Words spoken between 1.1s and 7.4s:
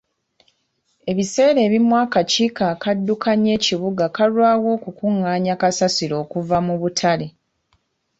Ebiseera ebimu akakiiko akaddukanya ekibuga kalwawo okukungaanya kasasiro okuva mu butale.